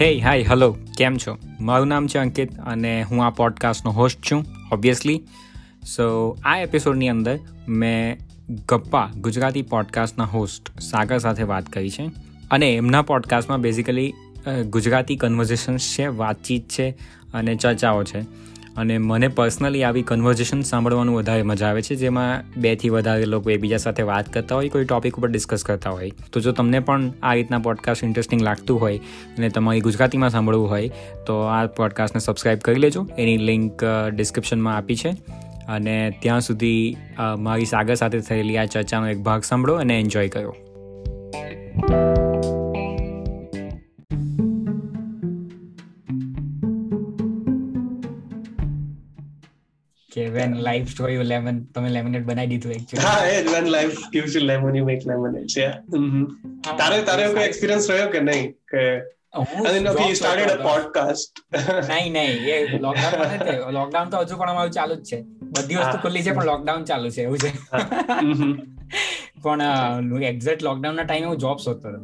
હે 0.00 0.18
hi 0.18 0.42
hello 0.42 0.76
કેમ 0.98 1.16
છો? 1.16 1.38
મારું 1.60 1.86
નામ 1.86 2.06
છે 2.06 2.18
અંકિત 2.18 2.58
અને 2.58 3.02
હું 3.02 3.26
આ 3.26 3.30
પોડકાસ્ટનો 3.30 3.90
હોસ્ટ 3.90 4.30
છું 4.30 4.44
ઓબ્વિયસલી 4.72 5.22
સો 5.96 6.36
આ 6.44 6.58
એપિસોડની 6.58 7.08
અંદર 7.08 7.38
મેં 7.68 8.18
ગપ્પા, 8.68 9.10
ગુજરાતી 9.20 9.62
પોડકાસ્ટના 9.62 10.24
હોસ્ટ 10.24 10.80
સાગર 10.80 11.18
સાથે 11.18 11.42
વાત 11.42 11.66
કરી 11.66 11.90
છે 11.90 12.06
અને 12.50 12.72
એમના 12.72 13.02
પોડકાસ્ટમાં 13.02 13.60
બેઝિકલી 13.60 14.12
ગુજરાતી 14.70 15.16
કન્વર્ઝેશન્સ 15.16 15.80
છે, 15.98 16.06
વાતચીત 16.06 16.68
છે 16.68 16.90
અને 17.34 17.54
ચર્ચાઓ 17.54 18.04
છે. 18.04 18.20
અને 18.76 18.98
મને 18.98 19.28
પર્સનલી 19.28 19.82
આવી 19.84 20.02
કન્વર્ઝેશન 20.02 20.60
સાંભળવાનું 20.60 21.16
વધારે 21.16 21.42
મજા 21.42 21.66
આવે 21.66 21.82
છે, 21.82 21.94
જેમાં 21.94 22.60
બેથી 22.60 22.88
વધારે 22.88 23.24
લોકો 23.24 23.50
એકબીજા 23.50 23.76
સાથે 23.76 24.02
વાત 24.02 24.32
કરતા 24.32 24.54
હોય, 24.54 24.68
કોઈ 24.68 24.84
ટોપિક 24.84 25.18
ઉપર 25.18 25.28
ડિસ્કસ 25.28 25.64
કરતા 25.64 25.90
હોય. 25.90 26.10
તો 26.32 26.40
જો 26.40 26.52
તમને 26.52 26.80
પણ 26.80 27.10
આ 27.22 27.34
રીતના 27.34 27.58
પોડકાસ્ટ 27.58 28.04
ઇન્ટરેસ્ટિંગ 28.04 28.42
લાગતું 28.42 28.80
હોય 28.80 28.98
અને 29.38 29.48
તમારી 29.48 29.80
ગુજરાતીમાં 29.80 30.30
સાંભળવું 30.30 30.70
હોય, 30.70 30.90
તો 31.26 31.40
આ 31.40 31.66
પોડકાસ્ટને 31.66 32.20
સબસ્ક્રાઈબ 32.20 32.58
કરી 32.58 32.80
લેજો. 32.80 33.06
એની 33.18 33.36
લિંક 33.36 33.84
ડિસ્ક્રિપ્શનમાં 34.14 34.76
આપી 34.76 34.96
છે. 34.96 35.14
અને 35.68 36.18
ત્યાં 36.22 36.40
સુધી 36.40 36.96
મારી 37.38 37.64
સાગર 37.64 37.94
સાથે 37.94 38.20
થયેલી 38.20 38.56
આ 38.56 38.64
ચર્ચાનો 38.64 39.08
એક 39.08 39.18
ભાગ 39.18 39.42
સાંભળો 39.42 39.74
અને 39.74 40.00
એન્જોય 40.00 40.28
કરો. 40.28 40.56
કે 50.12 50.26
when 50.26 50.50
life 50.68 50.88
show 50.96 51.08
you 51.14 51.22
lemon 51.32 51.56
તમે 51.74 51.88
લેમિનેટ 51.88 52.24
બનાવી 52.24 52.46
દીધું 52.46 52.72
એકચ્યુઅલી 52.72 53.06
હા 53.06 53.24
એ 53.26 53.44
when 53.46 53.66
life 53.70 53.96
gives 54.16 54.32
you 54.36 54.42
lemon 54.50 54.74
you 54.78 54.84
make 54.90 55.06
lemonade 55.12 55.56
yeah 55.58 55.74
તારે 56.78 57.02
તારે 57.02 57.28
કોઈ 57.32 57.42
એક્સપિરિયન્સ 57.42 57.90
રહ્યો 57.90 58.08
કે 58.08 58.20
નહીં? 58.20 58.52
કે 58.52 58.82
નહીં 61.88 62.12
નહીં 62.12 62.32
એ 62.44 62.78
લોકડાઉન 62.78 63.72
લોકડાઉન 63.72 64.08
તો 64.08 64.18
હજુ 64.18 64.36
પણ 64.36 64.50
અમારું 64.50 64.72
ચાલુ 64.72 64.94
જ 64.94 65.04
છે. 65.04 65.22
બધી 65.42 65.74
વસ્તુ 65.74 65.98
ખુલ્લી 65.98 66.22
છે 66.22 66.30
પણ 66.30 66.44
લોકડાઉન 66.44 66.84
ચાલુ 66.84 67.10
છે 67.10 67.22
એવું 67.22 67.38
છે. 67.38 67.50
પણ 69.42 69.62
એક્ઝેક્ટ 70.22 70.62
લોકડાઉન 70.62 70.96
ના 70.96 71.02
ટાઈમે 71.02 71.26
હું 71.26 71.36
જોબ 71.36 71.56
શોધતો 71.56 71.88
હતો. 71.88 72.00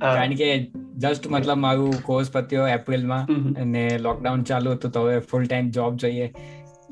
કારણ 0.00 0.34
કે 0.34 0.70
જસ્ટ 0.96 1.26
મતલબ 1.28 1.58
મારું 1.58 1.96
કોર્સ 2.02 2.28
પત્યો 2.30 2.68
એપ્રિલમાં 2.68 3.32
અને 3.56 3.82
લોકડાઉન 4.00 4.44
ચાલુ 4.44 4.70
હતું 4.72 4.92
તો 4.92 5.02
હવે 5.02 5.16
ફૂલ 5.24 5.44
ટાઈમ 5.44 5.68
જોબ 5.70 5.98
જોઈએ 5.98 6.28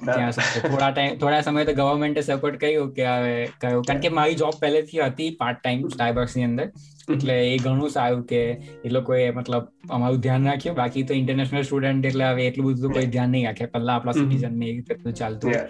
ત્યાં 0.00 0.34
થોડા 0.64 0.90
ટાઈમ 0.90 1.16
થોડા 1.18 1.42
સમય 1.42 1.64
તો 1.64 1.74
ગવર્મેન્ટે 1.74 2.22
સપોર્ટ 2.22 2.58
કર્યું 2.58 2.90
કે 2.92 3.06
હવે 3.08 3.34
કહ્યું 3.58 3.84
કારણ 3.84 4.02
કે 4.02 4.10
મારી 4.10 4.36
જોબ 4.36 4.58
પહેલેથી 4.60 5.00
હતી 5.02 5.30
પાર્ટ 5.38 5.60
ટાઈમ 5.60 5.86
સ્ટારબક્સની 5.88 6.44
અંદર 6.44 6.66
એટલે 7.08 7.36
એ 7.46 7.56
ઘણું 7.58 7.90
સારું 7.90 8.24
કે 8.26 8.42
એ 8.82 8.92
લોકોએ 8.92 9.22
મતલબ 9.30 9.90
અમારું 9.90 10.20
ધ્યાન 10.20 10.46
રાખ્યું 10.46 10.76
બાકી 10.76 11.04
તો 11.04 11.14
ઇન્ટરનેશનલ 11.14 11.64
સ્ટુડન્ટ 11.64 12.10
એટલે 12.10 12.28
હવે 12.28 12.46
એટલું 12.46 12.70
બધું 12.70 12.96
કોઈ 12.98 13.08
ધ્યાન 13.08 13.34
નહીં 13.34 13.46
રાખે 13.46 13.70
પહેલા 13.72 13.96
આપણા 13.96 14.18
સિટીઝન 14.20 14.58
ને 14.58 14.72
એ 14.72 14.80
બધું 14.90 15.18
ચાલતું 15.18 15.60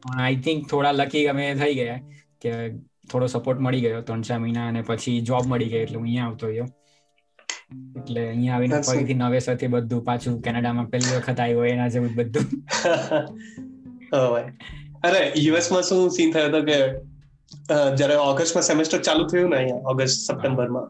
પણ 0.00 0.20
આઈ 0.20 0.42
થિંક 0.44 0.68
થોડા 0.68 0.94
લકી 0.94 1.24
અમે 1.28 1.46
થઈ 1.54 1.72
ગયા 1.74 2.00
કે 2.42 2.52
થોડો 3.08 3.28
સપોર્ટ 3.28 3.60
મળી 3.60 3.82
ગયો 3.82 4.02
ત્રણ 4.02 4.28
ચાર 4.28 4.40
મહિના 4.40 4.68
અને 4.68 4.84
પછી 4.84 5.16
જોબ 5.22 5.44
મળી 5.46 5.72
ગઈ 5.72 5.82
એટલે 5.82 5.98
હું 5.98 6.06
અહીંયા 6.06 6.28
આવતો 6.28 6.52
રહ્યો 6.52 6.68
એટલે 7.96 8.20
અહીંયા 8.28 8.56
આવીને 8.56 8.80
ફરીથી 8.88 9.14
નવેસરથી 9.14 9.68
બધું 9.68 10.04
પાછું 10.04 10.38
કેનેડામાં 10.42 10.90
પહેલી 10.90 11.16
વખત 11.16 11.40
આવ્યો 11.40 11.64
એના 11.64 11.88
જેવું 11.88 12.14
બધું. 12.14 12.46
અરે 15.02 15.20
યુએસમાં 15.36 15.82
શું 15.82 16.10
સીન 16.10 16.32
થયો 16.32 16.48
હતો 16.48 16.62
કે 16.62 16.78
જ્યારે 17.96 18.16
ઓગસ્ટમાં 18.22 18.64
સેમેસ્ટર 18.64 18.98
ચાલુ 19.00 19.26
થયું 19.26 19.50
ને 19.50 19.56
અહીંયા 19.56 19.94
ઓગસ્ટ 19.94 20.26
સપ્ટેમ્બરમાં 20.26 20.88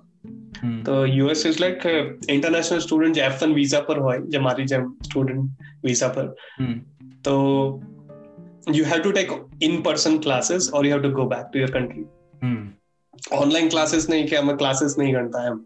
તો 0.84 0.96
US 1.08 1.44
is 1.46 1.60
like 1.60 1.84
international 2.28 2.80
student 2.80 3.16
જે 3.16 3.26
એફ 3.26 3.38
વન 3.42 3.54
વિઝા 3.54 3.80
પર 3.80 3.98
હોય 3.98 4.20
જે 4.28 4.38
મારી 4.38 4.66
જેમ 4.66 4.84
સ્ટુડન્ટ 5.02 5.48
વિઝા 5.84 6.08
પર 6.08 6.26
તો 7.22 7.34
you 8.74 8.84
have 8.84 9.00
to 9.00 9.12
take 9.12 9.30
in 9.60 9.82
person 9.82 10.18
classes 10.18 10.70
or 10.72 10.84
you 10.86 10.96
have 10.96 11.02
to 11.02 11.12
go 11.12 11.26
back 11.26 11.46
to 11.46 11.58
your 11.58 11.70
country 11.70 12.06
online 13.38 13.68
classes 13.68 14.08
નહીં 14.08 14.28
કે 14.28 14.36
અમે 14.36 14.54
ક્લાસીસ 14.54 14.98
નહીં 14.98 15.14
ગણતા 15.14 15.46
એમ. 15.46 15.58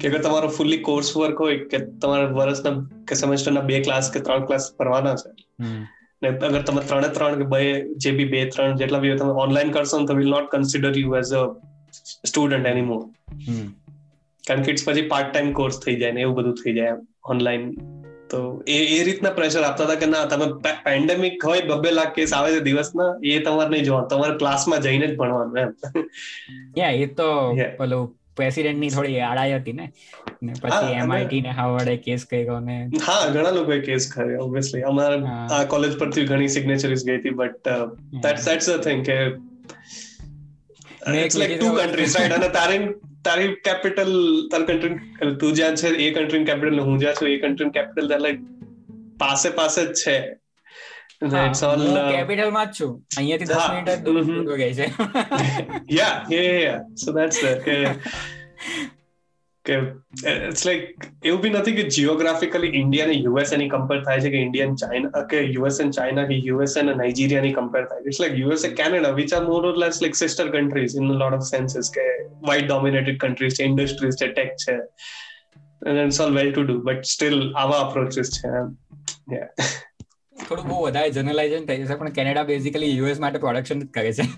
કે 0.00 0.08
અગર 0.08 0.18
તમારો 0.18 0.48
ફૂલી 0.48 0.78
કોર્સ 0.78 1.16
વર્ક 1.16 1.40
હોય 1.40 1.58
કે 1.58 1.78
તમારા 1.78 2.24
વર્ષના 2.24 3.04
કે 3.04 3.14
સેમેસ્ટરના 3.14 3.60
બે 3.60 3.80
ક્લાસ 3.80 4.10
કે 4.10 4.20
ત્રણ 4.20 4.44
ક્લાસ 4.44 4.70
ભરવાના 4.78 5.14
છે 5.14 5.30
ને 6.22 6.28
અગર 6.28 6.62
તમે 6.62 6.80
ત્રણે 6.80 7.08
ત્રણ 7.08 7.38
કે 7.38 7.42
બે 7.42 7.84
જે 7.96 8.10
બી 8.10 8.24
બે 8.24 8.44
ત્રણ 8.44 8.76
જેટલા 8.76 8.98
બી 8.98 9.16
તમે 9.16 9.30
ઓનલાઈન 9.30 9.70
કરશો 9.70 10.04
તો 10.06 10.14
will 10.14 10.28
not 10.30 10.50
consider 10.50 10.98
you 10.98 11.14
as 11.14 11.32
a 11.32 11.46
student 12.26 12.66
any 12.66 12.82
more 12.82 13.02
કારણ 14.46 14.62
કે 14.62 14.70
ઇટ્સ 14.70 14.84
પછી 14.84 15.02
પાર્ટ 15.02 15.32
ટાઈમ 15.32 15.52
કોર્સ 15.52 15.80
થઈ 15.80 15.96
જાય 15.96 16.12
ને 16.12 16.20
એવું 16.20 16.36
બધું 16.36 16.54
થઈ 16.54 16.74
જાય 16.74 16.96
ઓનલાઈન 17.24 17.74
તો 18.30 18.62
એ 18.68 18.76
એ 18.86 19.04
રીતના 19.04 19.30
પ્રેશર 19.30 19.62
આપતા 19.62 19.84
હતા 19.84 19.94
કે 19.94 20.06
ના 20.06 20.24
તમે 20.24 20.46
પેન્ડેમિક 20.84 21.44
હોય 21.44 21.60
બબ્બે 21.60 21.90
લાખ 21.90 22.14
કેસ 22.14 22.32
આવે 22.32 22.52
છે 22.52 22.60
દિવસના 22.60 23.14
એ 23.24 23.38
તમારે 23.38 23.70
નહીં 23.70 23.84
જોવાનું 23.84 24.08
તમારે 24.08 24.38
ક્લાસમાં 24.38 24.80
જઈને 24.80 25.06
જ 25.06 25.16
ભણવાનું 25.16 25.58
એમ. 25.58 25.70
યા 26.78 26.90
એ 26.90 27.06
તો 27.06 27.56
પેલું 27.78 28.19
પ્રેસિડેન્ટની 28.40 28.90
થોડી 28.90 29.20
આડાઈ 29.26 29.54
હતી 29.58 29.72
ને? 29.72 29.86
ને 30.42 30.54
પછી 30.62 30.94
એમઆઈટી 30.94 31.40
ને 31.40 31.50
હાવર્ડે 31.50 31.96
કેસ 32.06 32.26
કર્યો 32.30 32.58
ને? 32.60 32.78
હા 33.06 33.20
ઘણા 33.28 33.50
લોકોએ 33.50 33.80
કેસ 33.80 34.08
કર્યો 34.14 34.40
ઓબ્વિયસલી 34.40 34.82
અમારે 34.88 35.20
આ 35.50 35.62
કોલેજ 35.64 35.98
પરથી 35.98 36.26
ઘણી 36.26 36.48
સિગ્નેચરીઝ 36.48 37.04
ગઈ 37.04 37.18
હતી 37.18 37.36
but 37.36 37.76
that's 38.22 38.44
that's 38.48 38.70
a 38.70 38.80
thing 38.80 39.06
કે 39.06 39.18
it's 41.18 41.36
like 41.36 41.60
two 41.60 41.72
countries 41.74 42.16
right 42.16 42.32
અને 42.32 42.48
તારી 42.48 42.80
તારી 43.24 43.48
કેપિટલ 43.64 44.12
તાર 44.52 44.62
કન્ટ્રી 44.62 45.34
તું 45.40 45.52
જ્યાં 45.52 45.74
છે 45.74 45.88
એ 45.88 46.10
કન્ટ્રી 46.14 46.44
કેપિટલ 46.44 46.80
હું 46.80 46.98
જ્યાં 46.98 47.14
છું 47.14 47.28
એ 47.28 47.38
કન્ટ્રી 47.38 47.70
કેપિટલ 47.70 48.12
લાઈક 48.18 48.40
પાસે 49.18 49.48
પાસે 49.50 49.80
જ 49.86 49.92
છે. 49.94 50.16
ઇટ્સ 51.26 51.64
ઓલ 51.64 52.10
કેપિટલમાં 52.10 52.66
જ 52.66 52.68
છું 52.80 53.04
અહીંયાથી 53.16 53.44
10 53.44 53.56
મિનિટ 53.74 54.04
દૂર 54.04 54.56
ગઈ 54.56 54.74
છે 54.74 54.86
યા 55.92 56.26
યા 56.32 56.78
સો 57.04 57.12
ધેટ્સ 57.12 57.44
ધેટ 57.44 57.62
કે 57.62 57.86
કે 59.64 59.74
ઇટ્સ 60.48 60.66
લાઈક 60.66 61.04
એવું 61.24 61.40
બી 61.40 61.50
નથી 61.50 61.72
કે 61.72 61.82
જીઓગ્રાફિકલી 61.82 62.68
ઇન્ડિયા 62.68 63.06
ને 63.06 63.12
યુએસની 63.12 63.68
કમ્પેર 63.68 64.04
થાય 64.04 64.20
છે 64.20 64.30
કે 64.30 64.36
ઇન્ડિયન 64.36 64.74
ચાઇના 64.74 65.20
કે 65.20 65.40
યુએસ 65.40 65.80
એન્ડ 65.80 65.94
ચાઇના 65.94 66.26
કે 66.26 66.34
યુએસ 66.34 66.78
અને 66.78 66.94
નાઇજીરિયા 66.94 67.42
ની 67.42 67.52
કમ્પેર 67.52 67.84
થાય 67.84 68.00
it's 68.06 68.20
like 68.20 68.38
US 68.38 68.66
Canada 68.66 69.10
which 69.10 69.34
are 69.34 69.44
more 69.44 69.66
or 69.66 69.76
less 69.76 70.02
like 70.02 70.14
sister 70.14 70.50
countries 70.50 70.96
in 70.96 71.04
lot 71.04 71.32
of 71.32 71.40
senses 71.40 71.90
કે 71.90 72.24
વાઇટ 72.48 72.66
ડોમિનેટેડ 72.66 73.18
કન્ટ્રીઝ 73.18 73.54
છે 73.54 73.64
ઇન્ડસ્ટ્રીઝ 73.64 74.12
છે 74.12 74.26
ટેક 74.26 74.48
છે 74.48 74.78
and 75.82 75.98
it's 75.98 76.20
all 76.20 76.32
well 76.32 76.52
to 76.52 76.64
do 76.66 76.74
but 76.84 77.06
still 77.06 77.52
આવા 77.56 77.76
approaches 77.76 78.30
છે 78.30 78.48
yeah. 79.36 79.48
થોડું 80.50 80.70
બહુ 80.70 80.78
વધારે 80.86 81.16
generalisation 81.18 81.68
થઈ 81.72 81.82
જશે 81.82 81.98
પણ 82.00 82.16
કેનેડા 82.20 82.46
બેઝિકલી 82.52 82.94
યુએસ 82.94 83.26
માટે 83.26 83.42
પ્રોડક્શન 83.46 83.84
જ 83.84 83.90
કરે 83.98 84.12
છે 84.18 84.28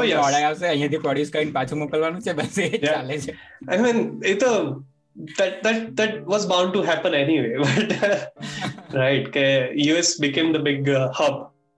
ઓર્ડર 0.00 0.40
આવશે 0.40 0.66
અહીંયાથી 0.72 1.04
પ્રોડ્યુસ 1.06 1.30
કરીને 1.36 1.54
પાછું 1.58 1.84
મોકલવાનું 1.84 2.26
છે 2.26 2.36
બસ 2.40 2.58
એ 2.66 2.82
ચાલે 2.88 3.14
છે 3.26 3.38
આઈ 3.68 3.80
મીન 3.86 4.02
એ 4.32 4.34
તો 4.42 4.50
that 5.38 5.62
that 5.62 5.96
that 5.96 6.12
was 6.26 6.44
bound 6.52 6.72
to 6.76 6.82
happen 6.82 7.14
anyway 7.14 7.54
but 7.64 7.90
right 9.02 9.26
કે 9.36 9.44
US 9.92 10.10
became 10.18 10.48
the 10.52 10.62
big 10.68 10.88
uh, 10.88 11.04
hub 11.18 11.36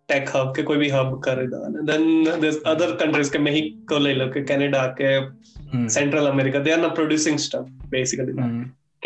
tech 0.08 0.32
hub 0.34 0.48
કે 0.56 0.64
કોઈ 0.70 0.80
બી 0.84 0.92
hub 0.96 1.12
કરે 1.26 1.46
દો 1.52 1.60
અને 1.68 1.78
then 1.90 2.06
there's 2.42 2.58
other 2.72 2.90
countries 3.02 3.30
કે 3.36 3.42
મેક્સિકો 3.48 3.98
લઈ 4.06 4.16
લો 4.22 4.28
કે 4.36 4.42
કેનેડા 4.52 4.86
કે 5.00 5.10
Central 5.98 6.32
America 6.34 6.64
they 6.66 6.74
are 6.76 6.82
not 6.86 6.94
producing 7.00 7.38
stuff 7.46 7.68
basically 7.96 8.36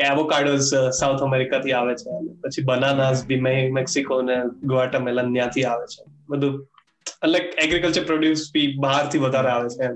કે 0.00 0.06
એવોકાડોસ 0.06 0.70
સાઉથ 0.98 1.22
અમેરિકા 1.22 1.60
થી 1.60 1.72
આવે 1.72 1.94
છે 1.94 2.18
પછી 2.42 2.62
બનાનાસ 2.64 3.24
બી 3.26 3.40
મેક્સિકો 3.70 4.22
ને 4.22 4.36
ગ્વાટામેલન 4.64 5.32
ત્યાંથી 5.32 5.64
આવે 5.64 5.86
છે. 5.86 6.02
બધું 6.28 6.60
એટલે 7.24 7.38
એગ્રીકલ્ચર 7.64 8.04
પ્રોડ્યુસ 8.04 8.46
બી 8.52 8.66
બહારથી 8.76 9.18
વધારે 9.18 9.50
આવે 9.50 9.68
છે 9.68 9.88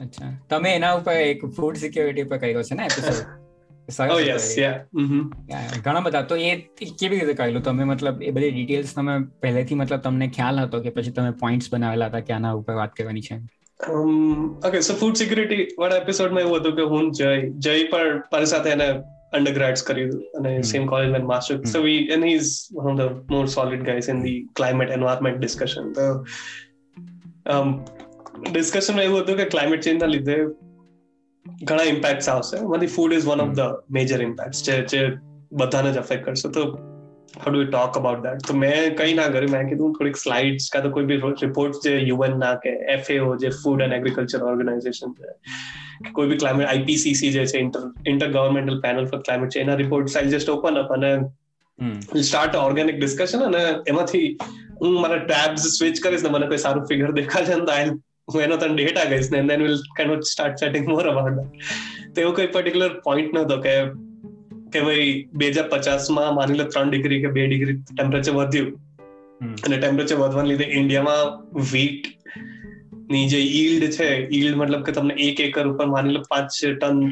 અચ્છા. 0.00 0.30
તમે 0.50 0.74
એના 0.74 0.92
ઉપર 0.92 1.12
એક 1.22 1.44
ફૂડ 1.56 1.76
સિક્યોરિટી 1.76 2.22
પર 2.24 2.38
કર્યો 2.38 2.62
છે 2.62 2.74
ને 2.74 2.84
એપિસોડ 2.84 3.24
ઘણા 5.84 6.00
બધા. 6.00 6.22
તો 6.22 6.36
એ 6.36 6.50
કેવી 7.00 7.18
રીતે 7.18 7.34
કહેલું? 7.34 7.62
તમે 7.62 7.84
મતલબ 7.84 8.22
એ 8.22 8.30
બધી 8.30 8.50
ડિટેલ્સ 8.50 8.94
તમે 8.94 9.14
પહેલેથી 9.40 9.74
મતલબ 9.74 10.00
તમને 10.00 10.28
ખ્યાલ 10.28 10.60
હતો 10.60 10.80
કે 10.80 10.90
પછી 10.90 11.10
તમે 11.10 11.30
પોઈન્ટ્સ 11.30 11.72
બનાવેલા 11.72 12.06
હતા 12.06 12.20
કે 12.20 12.32
આના 12.32 12.52
ઉપર 12.52 12.74
વાત 12.74 12.92
કરવાની 12.92 13.20
છે? 13.20 13.36
ઓકે 14.66 14.80
સો 14.80 14.94
ફૂડ 14.94 15.14
સિક્યુરિટી 15.14 15.68
વાળા 15.78 15.96
એપિસોડમાં 15.96 16.42
એવું 16.42 16.56
હતું 16.56 16.76
કે 16.76 16.82
હું 16.82 17.12
જય 17.12 17.50
જય 17.50 17.84
પણ 17.84 18.22
મારી 18.32 18.46
સાથે 18.46 18.70
એને 18.70 19.02
undergrads 19.38 19.80
કર્યું 19.86 20.24
અને 20.34 20.62
સેમ 20.62 20.86
કોલેજમાં 20.86 21.26
master 21.26 21.64
so 21.64 21.82
we 21.82 21.96
and 21.96 22.24
he 22.24 22.32
is 22.32 22.56
one 22.72 23.00
of 23.00 23.12
the 23.12 23.30
more 23.30 23.46
solid 23.46 23.84
guys 23.84 24.08
in 24.08 24.22
the 24.22 24.48
climate 24.56 24.90
environment 24.90 25.38
discussion 25.38 25.92
તો 25.92 26.24
ડિસ્કશન 28.52 29.00
એવું 29.00 29.20
હતું 29.20 29.36
કે 29.36 29.44
ક્લાઇમેટ 29.44 29.80
ચેન્જના 29.80 30.06
લીધે 30.06 30.36
ઘણા 31.62 31.82
ઇમ્પેક્ટ્સ 31.82 32.28
આવશે. 32.28 32.56
એમાંથી 32.56 32.86
food 32.86 33.12
is 33.12 33.26
one 33.26 33.40
of 33.40 33.54
the 33.54 33.60
major 33.90 34.22
impact 34.22 34.52
જે 34.52 34.82
જે 34.82 35.12
બધાને 35.52 35.92
જ 35.92 35.98
અફેક્ટ 35.98 36.24
કરશે. 36.24 36.48
તો 36.48 36.78
how 37.36 37.52
do 37.52 37.64
talk 37.64 37.96
about 37.96 38.22
that 38.22 38.44
તો 38.46 38.56
મેં 38.56 38.96
કઈ 38.96 39.14
ના 39.14 39.28
કર્યું 39.28 39.50
મેં 39.50 39.70
કીધું 39.70 39.94
થોડીક 39.94 40.16
સ્લાઇડ્સ 40.16 40.68
કાં 40.70 40.82
તો 40.82 40.90
કોઈ 40.90 41.04
બી 41.04 41.32
રિપોર્ટ 41.42 41.80
જે 41.82 41.94
યુએન 42.02 42.38
ના 42.38 42.52
કે 42.56 42.74
એફએઓ 42.88 43.32
જે 43.36 43.50
ફૂડ 43.56 43.80
એન્ડ 43.80 43.98
એગ્રીકલ્ચર 43.98 44.42
ઓર્ગેનાઇઝેશન 44.42 45.16
છે 45.16 46.12
કોઈ 46.12 46.28
બી 46.28 46.36
ક્લાઇમેટ 46.36 46.68
આઈપીસીસી 46.68 47.32
જે 47.32 47.46
છે 47.46 47.58
inter 47.58 47.84
intergovernmental 48.30 48.80
panel 48.80 49.06
for 49.06 49.20
climate 49.20 49.52
છે 49.52 49.60
એના 49.60 49.74
report 49.74 50.16
I 50.16 50.32
just 50.32 50.48
open 50.48 50.76
up 50.76 50.90
અને 50.90 51.12
સ્ટાર્ટ 52.22 52.54
ઓર્ગેનિક 52.56 52.96
ડિસ્કશન 52.96 53.42
અને 53.42 53.62
એમાંથી 53.86 54.26
હું 54.80 54.98
મારા 55.00 55.22
ટેબ્સ 55.24 55.68
સ્વિચ 55.76 56.02
કરીશ 56.02 56.22
ને 56.22 56.28
મને 56.28 56.46
કોઈ 56.46 56.58
સારું 56.58 56.86
ફિગર 56.86 57.12
દેખાશે 57.12 57.54
ને 57.54 57.64
તો 57.64 57.78
હું 58.32 58.42
એનો 58.42 58.56
તને 58.56 58.74
ડેટા 58.74 59.04
ગઈશ 59.04 59.30
ને 59.30 59.42
then 59.42 59.62
will 59.62 59.78
kind 59.96 60.16
of 60.16 60.26
start 60.26 60.58
chatting 60.58 60.88
more 60.88 61.06
about 61.06 61.36
that 61.36 61.70
તો 62.14 62.20
એવું 62.20 62.34
કોઈ 62.34 62.46
પર્ટિક્યુલર 62.46 62.94
પોઈન્ટ 63.04 63.32
નહોતો 63.32 63.58
કે 63.60 63.74
કે 64.76 64.82
ભાઈ 64.88 65.14
બે 65.34 65.52
હજાર 65.52 65.68
પચાસમાં 65.68 66.34
માની 66.40 66.58
લો 66.58 66.68
ત્રણ 66.74 66.90
ડિગ્રી 66.90 67.22
કે 67.22 67.36
બે 67.38 67.46
ડિગ્રી 67.46 67.78
ટેમ્પરેચર 67.94 68.36
વધ્યું. 68.40 68.74
અને 69.66 69.76
ટેમ્પરેચર 69.76 70.16
વધવાને 70.16 70.48
લીધે 70.48 70.66
ઇન્ડિયામાં 70.74 71.32
વીટની 71.72 73.24
જે 73.28 73.40
ઈલ્ડ 73.56 73.90
છે 73.96 74.06
ઈલ્ડ 74.36 74.56
મતલબ 74.56 74.82
કે 74.82 74.92
તમને 74.92 75.14
એક 75.24 75.40
એકર 75.40 75.66
ઉપર 75.68 75.86
માની 75.86 76.14
લો 76.14 76.22
પાંચ 76.30 76.60
ટન 76.80 77.02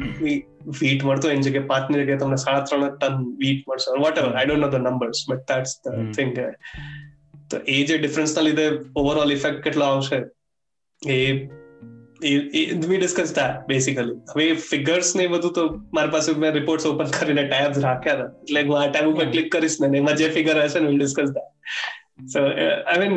વીટ 0.81 1.03
મળતો 1.03 1.29
એની 1.31 1.41
જગ્યાએ 1.41 1.69
પાંચની 1.71 2.01
જગ્યાએ 2.01 2.21
તમને 2.23 2.39
સાડા 2.43 2.63
ત્રણ 2.69 2.95
ટન 2.95 3.19
વીટ 3.41 3.69
મળશે. 3.69 3.99
Whatever 4.17 4.33
I 4.33 4.45
don't 4.45 4.61
know 4.61 4.69
the 4.69 4.81
numbers 4.81 5.21
but 5.29 5.51
that's 5.51 5.75
the 5.85 5.99
thing 6.15 6.33
તો 7.51 7.57
એ 7.67 7.77
જે 7.83 7.97
ડિફરન્સ 7.97 8.35
ના 8.37 8.41
લીધે 8.41 8.65
ઓવરઓલ 8.95 9.31
ઇફેક્ટ 9.31 9.63
કેટલો 9.63 9.85
આવશે? 9.85 10.19
એ 11.01 11.19
વી 12.21 12.99
ડિસ્કસ 13.01 13.31
ધેટ 13.37 13.55
બેસિકલી 13.69 14.15
હવે 14.31 14.45
ફિગર્સ 14.69 15.09
ને 15.19 15.27
બધું 15.33 15.53
તો 15.57 15.63
મારી 15.97 16.13
પાસે 16.15 16.29
મેં 16.43 16.53
રિપોર્ટ્સ 16.59 16.85
ઓપન 16.91 17.11
કરીને 17.17 17.43
ટેબ્સ 17.51 17.79
રાખ્યા 17.87 18.17
હતા. 18.17 18.29
એટલે 18.43 18.61
હું 18.69 18.77
આ 18.81 18.87
ટાઈમ 18.89 19.11
ઉપર 19.13 19.27
ક્લિક 19.33 19.47
કરીશ 19.55 19.77
ને 19.81 19.89
એમાં 20.01 20.17
જે 20.21 20.29
ફિગર 20.37 20.55
હશે 20.63 20.79
ને 20.79 20.87
will 20.91 20.99
discuss 21.01 21.31
that 21.37 21.49
so 22.33 22.43
I 22.43 22.99
mean 23.01 23.15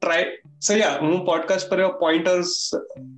try 0.00 0.26
so 0.66 0.76
yeah 0.80 0.98
હું 1.04 1.14
પોડકાસ્ટ 1.28 1.70
પર 1.70 1.80
એવા 1.84 2.00
પોઈન્ટર્સ 2.02 2.52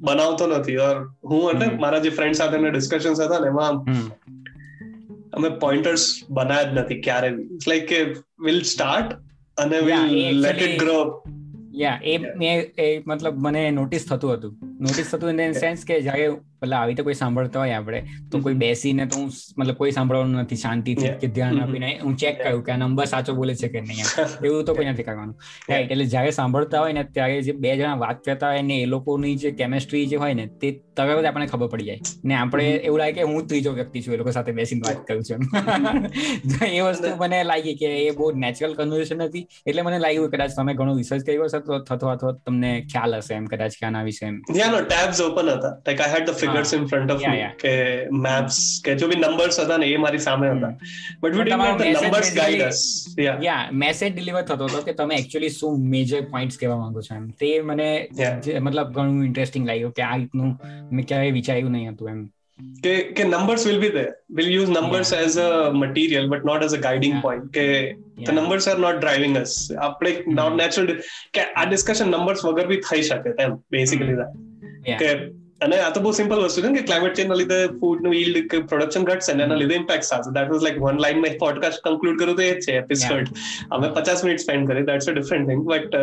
બનાવતો 0.08 0.44
નથી. 0.52 0.78
ઓર 0.88 0.96
હું 1.30 1.42
એટલે 1.52 1.66
મારા 1.84 2.02
જે 2.06 2.12
ફ્રેન્ડ 2.18 2.40
સાથેના 2.40 2.72
ડિસ્કશન્સ 2.76 3.24
હતા 3.26 3.40
ને 3.44 3.50
એમાં 3.54 3.74
અમે 5.36 5.50
પોઈન્ટર્સ 5.64 6.04
બનાવ્યા 6.30 6.68
જ 6.70 6.78
નથી 6.80 7.00
ક્યારે 7.06 7.30
બી. 7.36 7.48
લાઈક 7.70 7.88
કે 7.92 7.98
વિલ 8.46 8.60
સ્ટાર્ટ 8.72 9.10
અને 9.58 9.78
will 9.88 10.40
let 10.46 10.62
it 10.68 10.78
grow 10.84 10.98
yeah 11.82 11.98
એ 12.12 12.14
એ 12.86 12.88
મતલબ 13.06 13.44
મને 13.46 13.62
નોટિસ 13.80 14.04
થતું 14.10 14.32
હતું. 14.36 14.54
નોટિસ 14.78 15.10
થતું 15.10 15.40
ઇન 15.40 15.54
સેન્સ 15.56 15.84
કે 15.84 16.00
જ્યારે 16.00 16.26
મતલબ 16.28 16.72
આવી 16.72 16.88
રીતે 16.88 17.02
કોઈ 17.02 17.14
સાંભળતા 17.14 17.60
હોય 17.60 17.76
આપણે 17.76 18.00
તો 18.30 18.40
કોઈ 18.40 18.56
બેસીને 18.56 19.04
તો 19.06 19.18
હું 19.18 19.28
મતલબ 19.58 19.76
કોઈ 19.76 19.92
સાંભળવાનું 19.92 20.40
નથી 20.42 20.58
શાંતિથી 20.58 21.12
કે 21.20 21.28
ધ્યાન 21.30 21.60
આપીને 21.60 21.90
હું 22.00 22.16
ચેક 22.16 22.38
કર્યું 22.38 22.62
કે 22.62 22.72
આ 22.72 22.78
નંબર 22.78 23.06
સાચો 23.06 23.34
બોલે 23.34 23.54
છે 23.54 23.68
કે 23.68 23.82
નહીં 23.82 24.08
એવું 24.46 24.64
તો 24.64 24.74
કોઈ 24.74 24.88
નથી 24.88 25.04
કરવાનું. 25.04 25.34
રાઈટ 25.68 25.90
એટલે 25.90 26.06
જ્યારે 26.06 26.32
સાંભળતા 26.32 26.80
હોય 26.80 26.92
ને 26.92 27.04
ત્યારે 27.10 27.38
જે 27.42 27.54
બે 27.58 27.74
જણા 27.74 27.96
વાત 27.98 28.22
કરતા 28.22 28.50
હોય 28.50 28.62
ને 28.62 28.78
એ 28.82 28.86
લોકોની 28.86 29.34
જે 29.36 29.52
કેમેસ્ટ્રી 29.52 30.04
જે 30.06 30.16
હોય 30.16 30.34
ને 30.34 30.46
તે 30.56 30.70
તરત 30.94 31.16
જ 31.16 31.26
આપણને 31.26 31.48
ખબર 31.48 31.68
પડી 31.68 31.86
જાય. 31.86 32.00
ને 32.24 32.34
આપણે 32.36 32.66
એવું 32.80 32.98
લાગે 32.98 33.14
કે 33.14 33.26
હું 33.26 33.46
ત્રીજો 33.46 33.72
વ્યક્તિ 33.72 34.02
છું 34.02 34.14
એ 34.14 34.20
લોકો 34.22 34.32
સાથે 34.32 34.52
બેસીને 34.52 34.82
વાત 34.82 35.04
કરું 35.04 35.22
છું 35.22 35.42
એ 36.70 36.82
વસ્તુ 36.82 37.14
મને 37.18 37.42
લાગી 37.44 37.76
કે 37.76 37.92
એ 37.98 38.10
બહુ 38.12 38.30
નેચરલ 38.38 38.76
કન્વર્ઝેશન 38.76 39.24
હતી 39.24 39.44
એટલે 39.64 39.82
મને 39.82 39.98
લાગ્યું 40.00 40.30
કદાચ 40.30 40.56
તમે 40.56 40.74
ઘણો 40.74 40.96
રિસર્ચ 40.96 41.26
કર્યો 41.26 41.48
હશે 41.48 41.60
તો 41.62 41.80
થતો 41.84 42.10
અથવા 42.10 42.34
તમને 42.40 42.72
ખ્યાલ 42.86 43.18
હશે 43.20 43.34
એમ 43.34 43.46
કદાચ 43.46 43.78
કે 43.78 43.86
આના 43.86 44.04
વિશે 44.04 44.24
એમ. 44.26 44.36
યા 44.66 44.74
નો 44.74 44.82
ટેબ્સ 44.92 45.22
ઓપન 45.26 45.50
હતા. 45.54 45.72
Like 45.86 46.04
I 46.04 46.14
had 46.14 46.28
the 46.28 46.38
figures 46.42 46.74
in 46.78 46.84
front 46.92 47.16
of 47.16 47.24
me 47.32 47.48
કે 47.64 47.72
મેપ્સ 48.26 48.60
કે 48.84 48.98
જો 49.02 49.10
બી 49.12 49.20
નંબર્સ 49.22 49.60
હતા 49.64 49.80
ને 49.82 49.90
એ 49.94 50.04
મારી 50.04 50.22
સામે 50.28 50.46
હતા. 50.50 50.72
But 51.22 51.34
we 51.38 51.48
did 51.48 51.64
not 51.64 51.82
the 51.82 52.04
numbers 52.04 52.30
guide 52.36 52.68
us 52.68 52.84
yeah 53.24 53.38
yeah 53.48 53.64
message 53.84 54.14
deliver 54.14 54.46
થતો 54.52 54.70
હતો 54.70 54.84
કે 54.86 54.96
તમે 55.02 55.20
એકચ્યુઅલી 55.24 55.52
શું 55.58 55.82
મેજર 55.96 56.22
પોઈન્ટ્સ 56.36 56.62
કહેવા 56.62 56.78
માંગો 56.84 57.08
છો 57.08 57.18
એમ. 57.18 57.26
તે 57.42 57.50
મને 57.72 57.90
મતલબ 58.60 58.88
ઘણું 58.96 59.26
ઇન્ટરેસ્ટિંગ 59.32 59.66
લાગ્યું 59.72 59.92
કે 59.98 60.08
આ 60.12 60.16
રીતનું 60.22 60.56
મેં 60.92 61.06
ક્યારેય 61.12 61.36
વિચાર્યું 61.40 61.76
નહીં 61.76 61.92
હતું 61.92 62.10
એમ. 62.14 62.24
કે 62.84 62.92
કે 63.16 63.24
numbers 63.32 63.62
will 63.68 63.80
be 63.80 63.88
there. 63.94 64.12
We'll 64.36 64.52
use 64.58 64.70
numbers 64.76 65.08
yeah. 65.12 65.24
as 65.24 65.34
a 65.36 65.48
material 65.80 66.28
but 66.32 66.44
not 66.50 66.62
as 66.66 66.74
a 66.76 66.78
guiding 66.86 67.14
yeah. 67.14 67.24
point. 67.24 67.42
કે 67.56 67.64
the 68.28 68.34
numbers 68.36 68.66
are 68.72 68.76
not 68.84 69.02
driving 69.02 69.34
us. 69.40 69.52
આપણે 69.86 70.12
not 70.38 70.56
natural 70.60 70.92
કે 71.36 71.42
આ 71.56 71.64
ડિસ્કશન 71.64 72.08
નંબર્સ 72.10 72.44
વગર 72.44 72.66
બી 72.70 72.80
થઈ 72.90 73.02
શકે 73.08 73.34
તેમ 73.40 73.56
બેસિકલી 73.70 74.16
કે 74.94 75.10
અને 75.60 75.76
આ 75.76 75.90
તો 75.90 76.00
બહુ 76.00 76.12
સિમ્પલ 76.12 76.42
વસ્તુ 76.42 76.64
છે 76.64 76.72
કે 76.74 76.82
ક્લાઇમેટ 76.82 77.16
ચેન્જ 77.16 77.28
ના 77.28 77.34
લીધે 77.34 77.58
ફૂડનું 77.80 78.14
ઈલ્ડ 78.14 78.38
કે 78.52 78.60
પ્રોડક્શન 78.64 79.08
ઘટશે 79.10 79.34
ને 79.34 79.44
એના 79.44 79.58
લીધે 79.62 79.74
ઇમ્પેક્ટ 79.74 80.12
આવશે 80.12 80.30
દેટ 80.30 80.52
વોઝ 80.52 80.62
લાઈક 80.62 80.78
વન 80.82 81.02
લાઈનમાં 81.02 81.36
પોડકાસ્ટ 81.38 81.82
કન્ક્લુડ 81.84 82.22
કરું 82.22 82.38
તો 82.40 82.46
એ 82.46 82.52
છે 82.60 82.78
એપિસોડ 82.78 83.32
અમે 83.70 83.90
પચાસ 83.90 84.24
મિનિટ 84.24 84.44
સ્પેન્ડ 84.44 84.72
કરી 84.72 84.86
that's 84.86 85.12
a 85.12 85.16
different 85.18 85.52
thing 85.52 85.62
but 85.64 85.94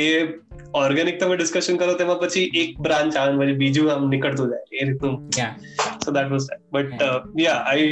A 0.00 0.04
organic 0.74 1.18
તમે 1.20 1.40
ડિસ્કશન 1.40 1.80
કરો 1.82 1.96
તેમાં 2.02 2.22
પછી 2.22 2.46
એક 2.62 2.78
બ્રાન્ચ 2.80 3.16
આવે 3.16 3.34
પછી 3.40 3.56
બીજું 3.56 3.90
આમ 3.90 4.06
નીકળતું 4.08 4.54
જાય 4.54 4.84
એ 4.84 4.86
રીતનું 4.86 5.18
so 6.04 6.10
that 6.10 6.30
was 6.30 6.48
but 6.72 7.10
yeah 7.38 7.58
I 7.64 7.90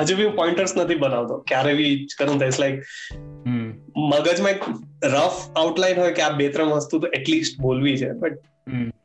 હજુ 0.00 0.16
બી 0.16 0.32
પોઈન્ટર્સ 0.32 0.74
નથી 0.76 0.98
બનાવતો 0.98 1.38
ક્યારે 1.44 1.74
બી 1.74 1.92
કરું 2.18 2.42
તો 2.42 2.50
લાઈક 2.56 2.82
મગજમાં 4.04 4.50
એક 4.50 4.66
રફ 5.10 5.38
આઉટલાઈન 5.56 5.98
હોય 5.98 6.16
કે 6.18 6.22
આ 6.22 6.32
બે 6.32 6.48
ત્રણ 6.48 6.74
વસ્તુ 6.74 7.00
તો 7.00 7.12
એટલીસ્ટ 7.12 7.60
બોલવી 7.60 7.96
છે 7.96 8.10
બટ 8.16 8.53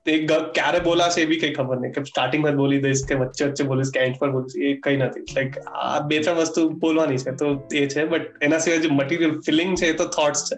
તે 0.06 0.17
ક્યારે 0.27 0.79
બોલાશે 0.79 1.21
એ 1.21 1.25
બી 1.25 1.39
કઈ 1.39 1.53
ખબર 1.53 1.79
નહીં 1.79 1.94
કે 1.94 2.03
સ્ટાર્ટિંગમાં 2.03 2.53
જ 2.53 2.56
બોલી 2.56 2.81
દઈશ 2.81 3.06
કે 3.09 3.15
વચ્ચે 3.15 3.45
વચ્ચે 3.45 3.63
બોલીશ 3.63 3.94
કે 3.94 4.00
એન્ડ 4.00 4.19
પર 4.19 4.31
બોલીશ 4.31 4.57
એ 4.69 4.73
કઈ 4.83 4.97
નથી 4.97 5.25
લાઈક 5.35 5.57
આ 5.67 6.00
બે 6.00 6.19
ત્રણ 6.19 6.35
વસ્તુ 6.35 6.69
બોલવાની 6.69 7.17
છે 7.17 7.31
તો 7.31 7.53
એ 7.73 7.88
છે 7.88 8.06
બટ 8.06 8.25
એના 8.41 8.57
સિવાય 8.57 8.79
જે 8.79 8.89
મટીરિયલ 8.91 9.39
ફિલિંગ 9.39 9.77
છે 9.77 9.89
એ 9.89 9.94
તો 9.94 10.06
થોટ્સ 10.06 10.45
છે 10.50 10.57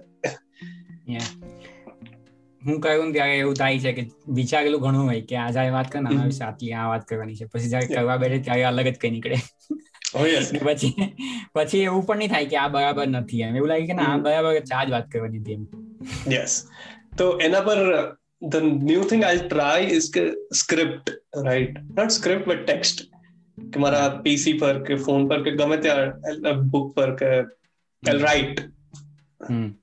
હું 2.62 2.82
કહ્યું 2.82 3.14
ત્યારે 3.14 3.38
એવું 3.38 3.56
થાય 3.56 3.80
છે 3.80 3.92
કે 3.92 4.04
વિચારેલું 4.30 4.82
ઘણું 4.82 5.06
હોય 5.06 5.22
કે 5.22 5.36
આજે 5.36 5.70
વાત 5.70 5.92
કર 5.92 6.00
આના 6.00 6.26
વિશે 6.26 6.44
આટલી 6.44 6.74
આ 6.74 6.88
વાત 6.88 7.08
કરવાની 7.08 7.36
છે. 7.36 7.46
પછી 7.46 7.70
જયારે 7.70 7.88
કરવા 7.94 8.18
બેઠે 8.18 8.40
ત્યારે 8.40 8.64
અલગ 8.64 8.88
જ 8.88 8.98
કઈ 9.02 9.10
નીકળે. 9.10 9.40
પછી 10.66 10.92
પછી 11.54 11.84
એવું 11.84 12.06
પણ 12.06 12.18
નહીં 12.18 12.30
થાય 12.30 12.46
કે 12.46 12.58
આ 12.58 12.68
બરાબર 12.68 13.08
નથી 13.08 13.42
એમ. 13.42 13.56
એવું 13.56 13.70
લાગે 13.70 13.86
કે 13.86 13.94
ના 13.94 14.10
આ 14.14 14.18
બરાબર 14.18 14.60
ચાર 14.72 14.86
જ 14.88 14.92
વાત 14.92 15.08
કરવાની 15.12 15.40
હતી 15.40 15.54
એમ. 15.54 15.64
યસ 16.34 16.54
તો 17.18 17.26
એના 17.48 17.62
પર 17.62 17.80
the 18.42 18.62
new 18.62 19.04
thing 19.04 19.24
I'll 19.24 19.48
try 19.50 19.80
is 19.80 20.12
script, 20.52 21.12
right? 21.36 21.78
Not 21.94 22.12
script, 22.12 22.48
but 22.48 22.68
text. 22.68 23.08
કે 23.58 23.80
મારા 23.80 24.06
પીસી 24.26 24.60
પર 24.60 24.78
કે 24.86 24.98
ફોન 25.06 25.26
પર 25.30 25.42
કે 25.46 25.52
ગમે 25.58 25.78
ત્યાં 25.86 26.62
બુક 26.76 26.94
પર 26.96 27.10
કે 27.16 27.32
આઈ 27.32 28.22
રાઇટ 28.24 28.62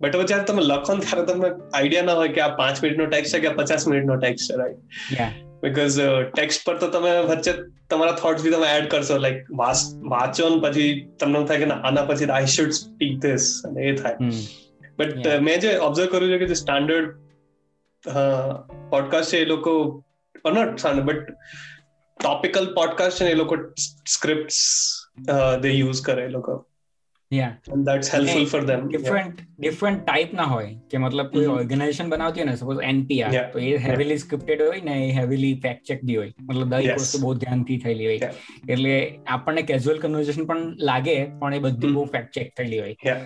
બટ 0.01 0.15
હવે 0.15 0.25
જ્યારે 0.31 0.47
તમે 0.49 0.65
લખો 0.65 0.97
ને 0.99 1.05
ત્યારે 1.05 1.27
તમને 1.29 1.51
આઈડિયા 1.51 2.09
ના 2.09 2.17
હોય 2.21 2.33
કે 2.39 2.43
આ 2.47 2.55
પાંચ 2.61 2.81
મિનિટનો 2.85 3.09
ટેક્સ્ટ 3.13 3.37
છે 3.37 3.43
કે 3.45 3.53
પચાસ 3.59 3.87
મિનિટનો 3.91 4.17
ટેક્સ્ટ 4.25 4.51
છે 4.51 4.59
રાઈટ 4.63 5.37
બીકોઝ 5.63 5.99
ટેક્સ્ટ 6.33 6.67
પર 6.69 6.81
તો 6.83 6.91
તમે 6.97 7.13
વચ્ચે 7.31 7.55
તમારા 7.93 8.19
થોટ્સ 8.23 8.47
બી 8.47 8.55
તમે 8.57 8.73
એડ 8.73 8.91
કરશો 8.95 9.21
લાઈક 9.27 9.53
વાંચો 9.55 10.51
ને 10.55 10.61
પછી 10.67 10.91
તમને 11.23 11.45
થાય 11.53 11.65
કે 11.65 11.79
આના 11.79 12.07
પછી 12.11 12.33
આઈ 12.39 12.53
શુડ 12.57 12.77
સ્પીક 12.81 13.23
ધીસ 13.27 13.49
અને 13.71 13.81
એ 13.85 13.95
થાય 14.03 14.33
બટ 14.99 15.41
મેં 15.49 15.67
જે 15.67 15.75
ઓબ્ઝર્વ 15.89 16.13
કર્યું 16.15 16.35
છે 16.35 16.43
કે 16.45 16.51
જે 16.55 16.61
સ્ટાન્ડર્ડ 16.65 17.17
પોડકાસ્ટ 18.91 19.31
છે 19.31 19.37
એ 19.37 19.45
લોકો 19.45 20.05
not 20.53 20.79
sane 20.79 21.03
but 21.03 21.31
topical 22.21 22.75
podcast 22.75 23.19
છે 23.19 23.25
એ 23.25 23.35
લોકો 23.35 23.57
સ્ક્રિપ્ટ 24.09 24.51
દે 25.61 25.69
યુઝ 25.69 26.03
કરે 26.03 26.25
એ 26.25 26.29
લોકો. 26.29 26.68
That's 27.31 28.09
helpful 28.09 28.47
for 28.47 28.63
them. 28.63 28.89
Different 28.89 29.41
different 29.61 30.07
type 30.07 30.31
ના 30.33 30.45
હોય 30.45 30.69
કે 30.91 30.99
મતલબ 30.99 31.33
કોઈ 31.33 31.47
ઓર્ગેનાઇઝેશન 31.47 32.11
બનાવતી 32.11 32.41
હોય 32.41 32.51
ને 32.51 32.57
સપોઝ 32.57 32.81
એનપીઆર 32.83 33.33
તો 33.53 33.59
એ 33.59 33.73
હેવીલી 33.77 34.19
સ્ક્રિપ્ટેડ 34.19 34.63
હોય 34.63 34.81
ને 34.81 34.95
એ 35.09 35.11
હેવીલી 35.13 35.59
ફેક્ટ 35.63 35.83
ચેક 35.85 36.05
બી 36.05 36.17
હોય 36.17 36.33
મતલબ 36.41 36.71
દરેક 36.71 37.03
વસ્તુ 37.03 37.19
બહુ 37.19 37.35
ધ્યાનથી 37.35 37.79
થયેલી 37.79 38.07
હોય 38.07 38.31
એટલે 38.69 38.95
આપણને 39.27 39.63
કેઝ્યુઅલ 39.63 40.01
કન્વર્ઝેશન 40.01 40.45
પણ 40.45 40.65
લાગે 40.83 41.15
પણ 41.41 41.55
એ 41.55 41.59
બધું 41.59 41.95
બહુ 41.95 42.07
ફેક્ટ 42.07 42.33
ચેક 42.35 42.51
થયેલી 42.57 42.81
હોય 42.81 43.19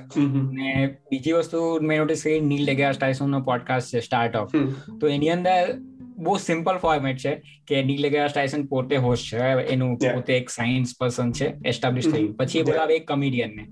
ને 0.53 0.75
બીજી 1.11 1.33
વસ્તુ 1.33 1.63
મેં 1.83 1.99
નોટિસ 1.99 2.23
કરી 2.23 2.41
નીલ 2.41 2.67
ડેગ્રાસ 2.67 3.01
ટાઇસન 3.01 3.31
નો 3.31 3.41
પોડકાસ્ટ 3.41 3.97
છે 3.97 4.01
સ્ટાર્ટ 4.01 4.37
ઓફ 4.37 4.59
તો 5.01 5.07
એની 5.09 5.29
અંદર 5.29 5.79
બહુ 6.19 6.37
સિમ્પલ 6.39 6.77
ફોર્મેટ 6.77 7.17
છે 7.17 7.37
કે 7.67 7.85
નીલ 7.85 8.03
ડેગ્રાસ 8.03 8.35
ટાઇસન 8.35 8.67
પોતે 8.67 8.97
હોસ્ટ 8.97 9.31
છે 9.31 9.53
એનું 9.69 9.95
પોતે 9.99 10.35
એક 10.37 10.51
સાયન્સ 10.51 10.99
પર્સન 11.01 11.33
છે 11.33 11.55
એસ્ટાબ્લિશ 11.67 12.11
થયું 12.11 12.35
પછી 12.37 12.59
એ 12.59 12.63
બોલાવે 12.63 12.95
એક 12.97 13.07
કમિડિયન 13.07 13.57
ને 13.57 13.67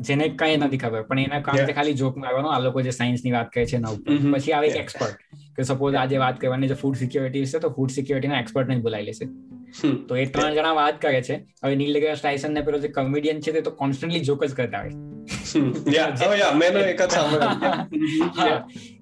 જેને 0.00 0.28
કઈ 0.28 0.56
નથી 0.56 0.78
ખબર 0.78 1.02
પણ 1.02 1.18
એના 1.18 1.40
કામ 1.40 1.56
ખાલી 1.72 1.94
જોક 1.94 2.16
મારવાનો 2.16 2.48
આ 2.48 2.58
લોકો 2.58 2.80
જે 2.80 2.90
સાયન્સની 2.90 3.32
વાત 3.32 3.52
કરે 3.52 3.66
છે 3.66 3.76
એના 3.76 3.90
ઉપર. 3.90 4.12
પછી 4.34 4.52
આવે 4.52 4.66
એક 4.66 4.76
એક્સપર્ટ 4.76 5.16
કે 5.56 5.62
સપોઝ 5.62 5.94
આજે 5.94 6.18
વાત 6.18 6.40
કરવાની 6.40 6.68
જે 6.68 6.74
ફૂડ 6.74 6.94
સિક્યોરિટી 6.94 7.46
છે 7.46 7.58
તો 7.58 7.68
ફૂડ 7.68 7.90
સિક્યોરિટીના 7.90 8.40
એક્સપર્ટ 8.40 8.68
ને 8.68 8.78
બોલાવી 8.78 9.04
લેશે 9.04 9.28
તો 10.08 10.16
એ 10.16 10.26
ત્રણ 10.26 10.52
જણા 10.52 10.72
વાત 10.72 11.00
કરે 11.00 11.22
છે. 11.22 11.44
હવે 11.64 11.74
નીલ 11.74 11.92
ડેગ્રાસ 11.92 12.20
ટાઇસન 12.20 12.52
ને 12.52 12.60
પેલો 12.60 12.78
જે 12.78 12.88
કોમેડિયન 12.88 13.40
છે 13.40 13.52
તે 13.52 13.60
તો 13.60 13.70
કોન્સ્ટન્ટલી 13.70 14.20
જોક 14.20 14.46
જ 14.46 14.54
કરતા 14.54 14.78
હોય. 14.78 14.90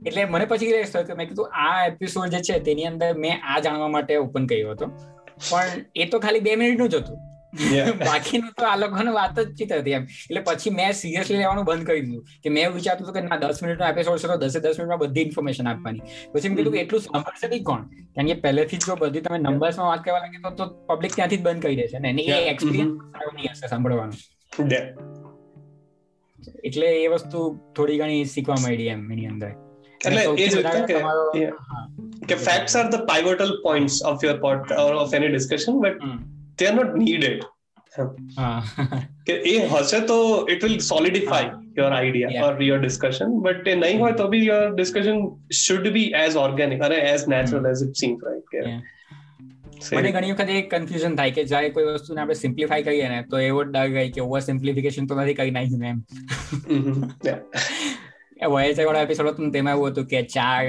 એટલે 0.06 0.24
મને 0.24 0.44
પછી 0.44 0.84
મેં 1.16 1.28
કીધું 1.28 1.46
આ 1.52 1.86
એપિસોડ 1.86 2.28
જે 2.28 2.40
છે 2.40 2.60
તેની 2.60 2.84
અંદર 2.84 3.14
મેં 3.14 3.38
આ 3.54 3.60
જાણવા 3.60 3.88
માટે 3.88 4.16
ઓપન 4.16 4.46
કર્યો 4.46 4.70
હતો. 4.70 4.90
પણ 5.50 5.84
એ 5.94 6.06
તો 6.06 6.18
ખાલી 6.18 6.40
બે 6.40 6.56
મિનિટનું 6.56 6.88
જ 6.88 6.94
હતું. 6.94 7.35
બાકીનું 8.08 8.52
તો 8.58 8.66
આ 8.66 8.76
લોકોને 8.76 9.10
વાત 9.10 9.40
જ 9.40 9.46
ચિત 9.54 9.72
હતી 9.72 9.90
એમ. 9.90 10.02
એટલે 10.02 10.40
પછી 10.40 10.70
મેં 10.70 10.92
સિરિયસલી 10.92 11.38
લેવાનું 11.38 11.64
બંધ 11.64 11.86
કરી 11.86 12.00
દીધું 12.00 12.24
કે 12.42 12.48
મેં 12.48 12.72
વિચારતું 12.72 13.06
હતું 13.06 13.16
કે 13.16 13.24
ના 13.28 13.36
દસ 13.36 13.62
મિનિટનો 13.62 13.88
એપિસોડ 13.88 14.18
છે 14.18 14.28
તો 14.28 14.36
દસે 14.36 14.60
દસ 14.60 14.78
મિનિટમાં 14.78 14.98
બધી 14.98 15.20
ઇન્ફોર્મેશન 15.20 15.68
આપવાની. 15.68 16.02
પછી 16.32 16.48
મેં 16.48 16.56
કીધું 16.56 16.72
કે 16.72 16.80
એટલું 16.80 17.00
સાંભળશે 17.00 17.48
નહીં 17.48 17.64
કોણ? 17.64 17.82
કારણ 18.14 18.26
કે 18.26 18.34
પહેલેથી 18.34 18.78
જો 18.78 18.96
બધી 18.96 19.20
તમે 19.20 19.38
નંબર્સમાં 19.38 19.88
વાત 19.88 20.04
કરવા 20.04 20.18
લાગે 20.18 20.56
તો 20.56 20.70
પબ્લિક 20.88 21.14
ત્યાંથી 21.14 21.36
જ 21.36 21.42
બંધ 21.42 21.62
કરી 21.62 21.76
દેશે 21.76 21.98
ને. 21.98 22.10
એ 22.10 22.40
એક્સપિરિયન્સ 22.54 22.96
સારો 23.12 23.36
નહીં 23.36 23.52
હશે 23.52 23.66
સાંભળવાનું. 23.66 24.18
એટલે 26.64 26.88
એ 27.04 27.06
વસ્તુ 27.08 27.46
થોડી 27.76 27.98
ઘણી 27.98 28.24
શીખવા 28.24 28.60
મળી 28.64 28.86
એમ 28.86 29.12
એની 29.12 29.26
અંદર. 29.26 29.52
એટલે 30.04 30.22
એ 30.22 30.48
જ 30.48 30.54
કે 32.28 32.34
facts 32.34 32.76
are 32.76 32.86
the 32.90 33.04
pivotal 33.08 33.52
points 33.62 33.98
of 34.04 34.24
your 34.24 34.36
pod 34.36 34.72
of 35.02 35.14
any 35.14 35.28
discussion 35.28 35.78
but 35.80 36.02
they 36.58 36.66
are 36.66 36.74
not 36.74 36.96
needed. 36.96 37.44
કે 39.26 39.36
એ 39.44 39.54
હશે 39.68 40.00
તો 40.08 40.16
it 40.48 40.64
will 40.64 40.74
solidify 40.86 41.46
your 41.76 41.92
idea 41.92 42.48
or 42.48 42.58
your 42.62 42.80
discussion 42.80 43.38
but 43.40 43.72
એ 43.74 43.76
નહીં 43.76 44.02
હોય 44.02 44.18
તો 44.18 44.26
બી 44.28 44.42
your 44.44 44.66
discussion 44.72 45.22
should 45.60 45.88
be 45.94 46.10
as 46.16 46.36
organic 46.42 46.84
અને 46.88 46.98
as 46.98 47.24
natural 47.28 47.72
as 47.72 47.86
it 47.86 48.02
seems 48.02 48.28
right 48.28 48.52
કે 48.52 48.66
મને 49.92 50.12
ઘણી 50.12 50.32
વખત 50.32 50.54
એક 50.56 50.68
કન્ફ્યુઝન 50.74 51.16
થાય 51.16 51.36
કે 51.38 51.46
જ્યારે 51.46 51.72
કોઈ 51.72 51.88
વસ્તુને 51.90 52.22
આપણે 52.22 52.36
સિમ્પ્લિફાઈ 52.36 52.84
કરીએ 52.84 53.08
ને 53.08 53.18
તો 53.32 53.42
એવો 53.42 53.64
ડર 53.66 53.96
ગઈ 53.96 54.08
કે 54.10 54.22
ઓવર 54.22 54.42
સિમ્પ્લિફિકેશન 54.42 55.10
તો 55.10 55.18
નથી 55.18 55.38
કરી 55.40 55.52
નાખ્યું 55.52 55.84
એમ. 55.84 55.98
વોયેજર 58.46 58.86
વાળા 58.86 59.00
એપિસોડ 59.00 59.28
હતો 59.28 59.50
તેમાં 59.50 59.74
એવું 59.74 59.88
હતું 59.88 60.06
કે 60.06 60.22
ચાર 60.22 60.64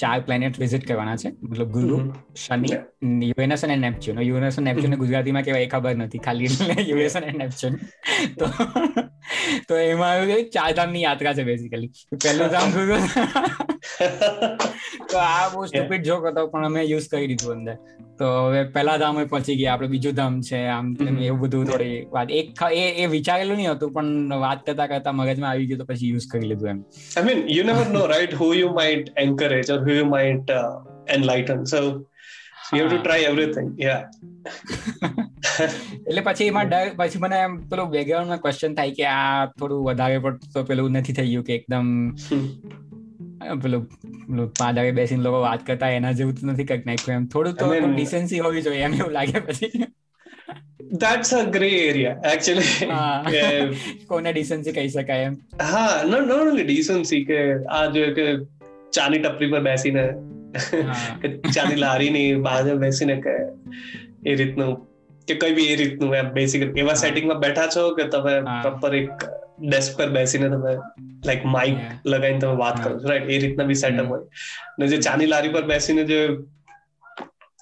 ચાર 0.00 0.18
પ્લેનેટ 0.20 0.60
વિઝિટ 0.60 0.88
કરવાના 0.88 1.16
છે. 1.16 1.30
મતલબ 1.42 1.68
ગુરુ 1.68 1.98
શનિ 2.36 2.68
યુએનએસ 3.28 3.64
અને 3.64 3.76
નેપચ્યુન. 3.76 4.20
યુએનએસ 4.20 4.58
અને 4.58 4.72
નેપચ્યુન 4.72 4.94
ગુજરાતીમાં 4.94 5.42
કેવાય 5.42 5.66
ખબર 5.66 5.94
નથી 5.96 6.18
ખાલી. 6.18 6.48
યુએસ 6.88 7.16
અને 7.16 7.32
નેપચ્યુન. 7.32 7.74
તો 8.38 8.46
તો 9.68 9.76
એમાં 9.76 10.26
ચાર 10.52 10.70
ધામની 10.72 11.02
યાત્રા 11.02 11.34
છે 11.34 11.44
બેઝિકલી 11.44 11.90
પહેલું 12.24 12.48
ધામ 12.48 12.70
ગુરુ 12.70 12.96
તો 15.10 15.18
આ 15.18 15.44
બહુ 15.52 15.66
સ્ટુપિડ 15.66 16.08
જોક 16.08 16.26
હતો 16.30 16.46
પણ 16.46 16.68
અમે 16.70 16.82
યુઝ 16.84 17.08
કરી 17.08 17.28
દીધું 17.32 17.54
અંદર. 17.56 17.76
તો 18.18 18.30
હવે 18.42 18.62
પહેલા 18.74 18.96
ધામ 18.98 19.20
પહોંચી 19.32 19.56
ગયા 19.60 19.74
આપણે 19.74 19.90
બીજું 19.94 20.16
ધામ 20.20 20.40
છે 20.40 20.60
આમ 20.68 20.90
એવું 21.20 21.40
બધું 21.44 21.70
થોડી 21.70 22.00
વાત. 22.16 22.34
એક 22.40 22.64
એ 22.72 22.84
એ 23.04 23.06
વિચારેલું 23.06 23.56
નહીં 23.56 23.72
હતું 23.72 23.92
પણ 23.92 24.34
વાત 24.46 24.66
કરતા 24.66 24.88
કરતા 24.92 25.12
મગજમાં 25.12 25.50
આવી 25.52 25.68
ગયું 25.70 25.84
તો 25.84 25.88
પછી 25.92 26.10
યુઝ 26.10 26.28
કરી 26.32 26.50
લીધું 26.52 26.72
એમ. 26.74 26.82
I 27.16 27.26
mean 27.28 27.46
you 27.50 27.64
never 27.64 27.86
know 27.90 28.04
right 28.06 28.36
who 28.42 28.50
you 28.54 28.74
might 28.80 29.14
encourage 29.24 29.72
or 29.76 29.80
who 29.88 29.98
you 30.00 30.06
might 30.08 30.52
enlighten 31.08 31.64
so 31.66 31.82
you 31.82 31.96
have 32.74 32.88
to 32.88 32.98
try 32.98 33.28
everything 33.28 33.68
yeah 33.78 34.02
એટલે 36.06 36.22
પછી 36.22 36.48
એમાં 36.52 36.72
ડર 36.72 36.90
પછી 36.96 37.22
મને 37.22 37.38
એમ 37.40 37.54
પેલું 37.70 37.90
બેકગ્રાઉન્ડમાં 37.90 38.40
ક્વેશ્ચન 38.40 38.74
થાય 38.74 38.96
કે 38.98 39.06
આ 39.10 39.46
થોડું 39.58 39.84
વધારે 39.86 40.18
પડતું 40.18 40.66
પેલું 40.70 40.98
નથી 41.00 41.16
થઈ 41.18 41.28
ગયું 41.30 41.46
કે 41.48 41.54
એકદમ 41.54 41.88
પેલું 43.62 43.84
પેલું 44.28 44.52
પાદારે 44.60 44.90
બેસીને 44.90 45.22
લોકો 45.22 45.40
વાત 45.40 45.66
કરતા 45.66 45.88
એના 45.90 46.12
જેવું 46.12 46.34
તો 46.34 46.46
નથી 46.46 46.64
કંઈક 46.64 46.86
નાખ્યું. 46.86 47.16
એમ 47.16 47.26
થોડું 47.26 47.54
તો 47.54 47.94
ડિસેન્સી 47.94 48.38
હોવી 48.38 48.62
જોઈએ 48.62 48.82
એમ 48.82 48.94
એવું 48.94 49.12
લાગે 49.12 49.38
પછી. 49.38 49.86
That's 51.02 51.32
a 51.32 51.44
gray 51.50 51.76
area 51.88 52.10
actually. 52.32 52.68
કોને 54.06 54.32
ડિસેન્સી 54.32 54.72
કહી 54.72 54.88
શકાય 54.88 55.20
એમ. 55.20 55.36
હા 55.62 56.02
નો 56.06 56.20
નો 56.20 56.34
ઓન્લી 56.34 56.64
ડિસેન્સી 56.64 57.24
કે 57.24 57.38
આ 57.64 57.86
જો 57.86 58.04
કે 58.14 58.26
ચાની 58.92 59.18
ટપરી 59.18 59.50
પર 59.50 59.60
બેસીને 59.60 60.04
કે 61.22 61.28
ચાની 61.38 61.76
લારીની 61.76 62.34
બહાર 62.34 62.76
બેસીને 62.76 63.16
કે 63.16 63.34
એ 64.26 64.34
રીતનું 64.34 64.76
કે 65.28 65.34
કઈ 65.34 65.54
બી 65.54 65.66
એ 65.66 65.76
રીતનું 65.76 66.14
એમ 66.14 66.28
બેસિકલી 66.28 66.80
એવા 66.80 66.94
સેટિંગમાં 66.94 67.38
બેઠા 67.38 67.66
છો 67.76 67.94
કે 67.94 68.04
તમે 68.04 68.34
પ્રોપર 68.40 68.94
એક 68.94 69.10
ડેસ્ક 69.60 69.98
પર 69.98 70.08
બેસીને 70.08 70.48
તમે 70.48 70.74
લાઈક 71.24 71.44
માઇક 71.44 71.78
લગાવીને 72.04 72.38
તમે 72.38 72.56
વાત 72.56 72.84
કરો 72.84 72.98
છો 72.98 73.08
રાઈટ 73.08 73.30
એ 73.30 73.38
રીતના 73.38 73.64
બી 73.64 73.74
સેટઅપ 73.74 74.06
હોય. 74.06 74.22
ને 74.78 74.86
જે 74.86 74.96
ચાની 74.96 75.26
લારી 75.26 75.48
પર 75.48 75.62
બેસીને 75.62 76.04
જે 76.04 76.38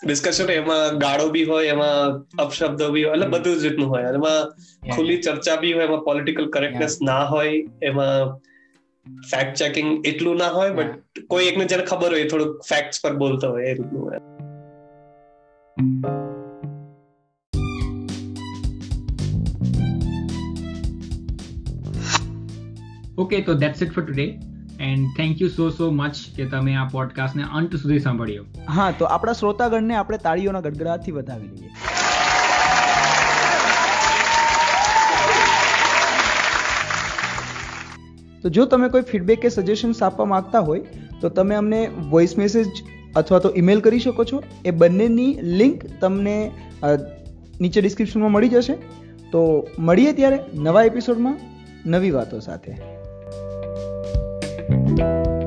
ડિસ્કશન 0.06 0.50
એમાં 0.50 0.98
ગાળો 0.98 1.28
બી 1.30 1.44
હોય 1.44 1.68
એમાં 1.68 2.24
અપશબ્દો 2.38 2.92
બી 2.92 3.04
હોય 3.04 3.14
એટલે 3.14 3.28
બધું 3.28 3.58
જ 3.58 3.62
રીતનું 3.62 3.88
હોય. 3.88 4.08
એમાં 4.08 4.50
ખુલ્લી 4.96 5.16
ચર્ચા 5.16 5.56
બી 5.56 5.72
હોય 5.72 5.84
એમાં 5.84 6.04
પોલિટિકલ 6.04 6.50
કરેક્ટનેસ 6.50 6.98
ના 7.02 7.24
હોય 7.24 7.68
એમાં 7.82 8.34
ફેક્ટ 9.30 9.54
ચેકિંગ 9.54 10.06
એટલું 10.06 10.36
ના 10.36 10.48
હોય 10.48 10.70
બટ 10.70 11.26
કોઈ 11.28 11.46
એકને 11.46 11.64
જેને 11.64 11.84
ખબર 11.84 12.10
હોય 12.10 12.24
થોડુંક 12.24 12.60
ફેક્ટ્સ 12.68 13.00
પર 13.02 13.12
બોલતો 13.12 13.50
હોય 13.50 13.64
એ 13.64 13.74
રીતનું 13.74 14.02
હોય. 14.02 14.20
ઓકે 23.18 23.40
તો 23.40 23.54
that's 23.54 23.82
it 23.82 23.92
for 23.94 24.04
today 24.04 24.24
and 24.80 25.10
thank 25.16 25.42
you 25.42 25.48
so 25.48 25.70
so 25.70 25.90
much 25.90 26.16
કે 26.36 26.44
તમે 26.44 26.72
આ 26.74 26.84
પોડકાસ્ટને 26.84 27.44
અંત 27.52 27.76
સુધી 27.76 27.98
સાંભળ્યો. 27.98 28.44
હા, 28.68 28.90
તો 28.90 29.04
આપણા 29.04 29.32
શ્રોતાગણને 29.32 29.94
આપણે 29.94 30.18
તાળીઓના 30.18 30.60
ગડગડાટથી 30.60 31.12
વધાવી 31.12 31.46
લઈએ. 31.46 31.70
તો 38.42 38.48
જો 38.48 38.64
તમે 38.66 38.88
કોઈ 38.88 39.00
ફીડબેક 39.00 39.40
કે 39.40 39.48
સજેશન્સ 39.48 40.02
આપવા 40.02 40.24
માંગતા 40.24 40.60
હોય, 40.60 40.80
તો 41.20 41.28
તમે 41.28 41.54
અમને 41.54 41.80
વોઇસ 42.10 42.38
મેસેજ 42.38 42.66
અથવા 43.16 43.38
તો 43.38 43.52
ઈમેલ 43.56 43.80
કરી 43.80 43.98
શકો 43.98 44.24
છો. 44.24 44.42
એ 44.64 44.70
બંનેની 44.70 45.38
લિંક 45.42 45.86
તમને 46.00 46.50
નીચે 47.60 47.80
ડિસ્ક્રિપ્શનમાં 47.80 48.32
મળી 48.32 48.48
જશે. 48.48 48.74
તો 49.32 49.68
મળીએ 49.78 50.12
ત્યારે 50.12 50.38
નવા 50.54 50.82
એપિસોડમાં 50.82 51.38
નવી 51.86 52.10
વાતો 52.10 52.40
સાથે. 52.40 53.03
Thank 54.68 54.98
you. 54.98 55.43